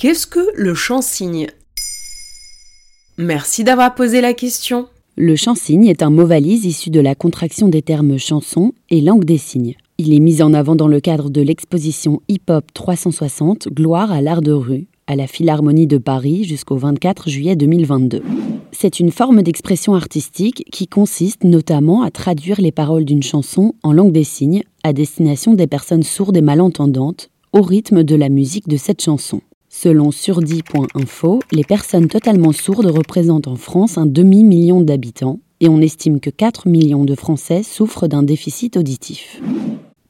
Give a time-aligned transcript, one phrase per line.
[0.00, 1.48] Qu'est-ce que le chant-signe
[3.18, 4.88] Merci d'avoir posé la question.
[5.16, 9.26] Le chant-signe est un mot valise issu de la contraction des termes chanson et langue
[9.26, 9.74] des signes.
[9.98, 14.22] Il est mis en avant dans le cadre de l'exposition Hip Hop 360 Gloire à
[14.22, 18.22] l'art de rue à la Philharmonie de Paris jusqu'au 24 juillet 2022.
[18.72, 23.92] C'est une forme d'expression artistique qui consiste notamment à traduire les paroles d'une chanson en
[23.92, 28.66] langue des signes à destination des personnes sourdes et malentendantes au rythme de la musique
[28.66, 29.42] de cette chanson.
[29.82, 36.20] Selon surdi.info, les personnes totalement sourdes représentent en France un demi-million d'habitants et on estime
[36.20, 39.40] que 4 millions de Français souffrent d'un déficit auditif.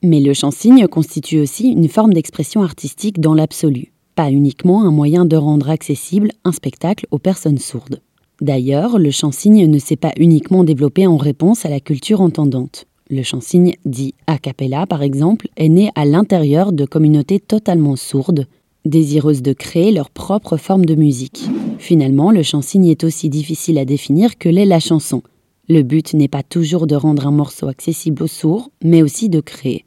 [0.03, 5.25] Mais le chant-signe constitue aussi une forme d'expression artistique dans l'absolu pas uniquement un moyen
[5.25, 8.01] de rendre accessible un spectacle aux personnes sourdes.
[8.41, 12.87] D'ailleurs, le chant-signe ne s'est pas uniquement développé en réponse à la culture entendante.
[13.09, 18.47] Le chant-signe, dit a cappella par exemple, est né à l'intérieur de communautés totalement sourdes,
[18.85, 21.45] désireuses de créer leur propre forme de musique.
[21.79, 25.23] Finalement, le chant-signe est aussi difficile à définir que l'est la chanson.
[25.69, 29.41] Le but n'est pas toujours de rendre un morceau accessible aux sourds, mais aussi de
[29.41, 29.85] créer.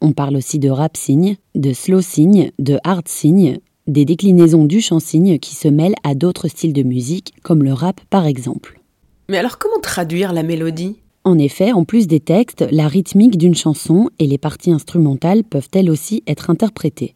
[0.00, 4.80] On parle aussi de rap signe, de slow signe, de hard signe, des déclinaisons du
[4.80, 8.80] chant-signe qui se mêlent à d'autres styles de musique, comme le rap par exemple.
[9.28, 10.96] Mais alors comment traduire la mélodie?
[11.22, 15.68] En effet, en plus des textes, la rythmique d'une chanson et les parties instrumentales peuvent
[15.74, 17.14] elles aussi être interprétées.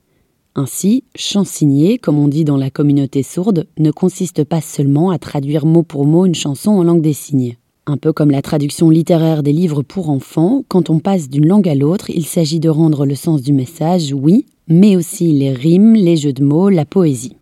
[0.56, 5.66] Ainsi, chansigner, comme on dit dans la communauté sourde, ne consiste pas seulement à traduire
[5.66, 7.56] mot pour mot une chanson en langue des signes.
[7.86, 11.68] Un peu comme la traduction littéraire des livres pour enfants, quand on passe d'une langue
[11.68, 15.94] à l'autre, il s'agit de rendre le sens du message, oui, mais aussi les rimes,
[15.94, 17.36] les jeux de mots, la poésie.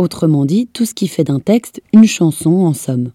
[0.00, 3.12] Autrement dit, tout ce qui fait d'un texte une chanson en somme.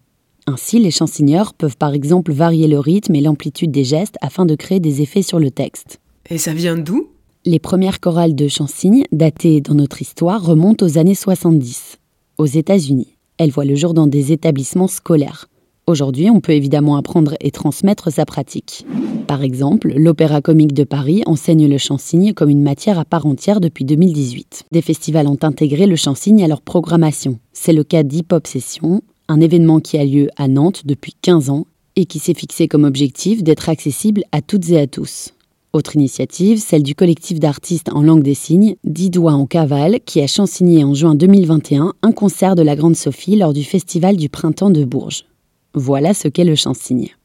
[0.47, 4.55] Ainsi, les chansigneurs peuvent par exemple varier le rythme et l'amplitude des gestes afin de
[4.55, 5.99] créer des effets sur le texte.
[6.29, 7.09] Et ça vient d'où?
[7.45, 11.97] Les premières chorales de chansignes, datées dans notre histoire, remontent aux années 70,
[12.37, 13.17] aux États-Unis.
[13.37, 15.49] Elles voient le jour dans des établissements scolaires.
[15.85, 18.85] Aujourd'hui, on peut évidemment apprendre et transmettre sa pratique.
[19.27, 23.59] Par exemple, l'Opéra Comique de Paris enseigne le chant-signe comme une matière à part entière
[23.59, 24.67] depuis 2018.
[24.71, 27.39] Des festivals ont intégré le chant-signe à leur programmation.
[27.51, 31.49] C'est le cas d'Hip Hop Session, un événement qui a lieu à Nantes depuis 15
[31.49, 35.33] ans et qui s'est fixé comme objectif d'être accessible à toutes et à tous.
[35.75, 40.21] Autre initiative, celle du collectif d'artistes en langue des signes, Dix Doigts en cavale, qui
[40.21, 44.29] a chansigné en juin 2021 un concert de la Grande Sophie lors du Festival du
[44.29, 45.25] Printemps de Bourges.
[45.73, 47.15] Voilà ce qu'est le chant-signe.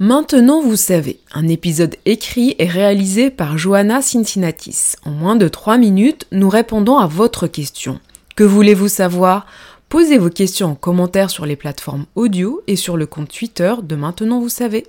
[0.00, 4.96] Maintenant vous savez, un épisode écrit et réalisé par Johanna Cincinnatis.
[5.04, 8.00] En moins de 3 minutes, nous répondons à votre question.
[8.34, 9.46] Que voulez-vous savoir?
[9.88, 13.94] Posez vos questions en commentaire sur les plateformes audio et sur le compte Twitter de
[13.94, 14.84] Maintenant vous savez.